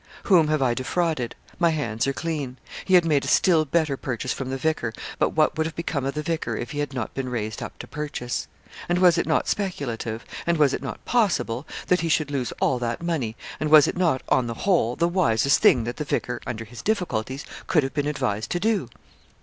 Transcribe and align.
Whom 0.23 0.47
have 0.47 0.63
I 0.63 0.73
defrauded? 0.73 1.35
My 1.59 1.69
hands 1.69 2.07
are 2.07 2.11
clean! 2.11 2.57
He 2.85 2.95
had 2.95 3.05
made 3.05 3.23
a 3.23 3.27
still 3.27 3.65
better 3.65 3.95
purchase 3.97 4.33
from 4.33 4.49
the 4.49 4.57
vicar; 4.57 4.93
but 5.19 5.35
what 5.35 5.55
would 5.55 5.67
have 5.67 5.75
become 5.75 6.05
of 6.05 6.15
the 6.15 6.23
vicar 6.23 6.57
if 6.57 6.71
he 6.71 6.79
had 6.79 6.91
not 6.91 7.13
been 7.13 7.29
raised 7.29 7.61
up 7.61 7.77
to 7.77 7.85
purchase? 7.87 8.47
And 8.89 8.97
was 8.97 9.19
it 9.19 9.27
not 9.27 9.47
speculative, 9.47 10.25
and 10.47 10.57
was 10.57 10.73
it 10.73 10.81
not 10.81 11.05
possible 11.05 11.67
that 11.85 12.01
he 12.01 12.09
should 12.09 12.31
lose 12.31 12.51
all 12.59 12.79
that 12.79 13.03
money, 13.03 13.35
and 13.59 13.69
was 13.69 13.87
it 13.87 13.95
not, 13.95 14.23
on 14.27 14.47
the 14.47 14.55
whole, 14.65 14.95
the 14.95 15.07
wisest 15.07 15.59
thing 15.61 15.83
that 15.83 15.97
the 15.97 16.03
vicar, 16.03 16.41
under 16.47 16.65
his 16.65 16.81
difficulties, 16.81 17.45
could 17.67 17.83
have 17.83 17.93
been 17.93 18.07
advised 18.07 18.49
to 18.49 18.59
do? 18.59 18.89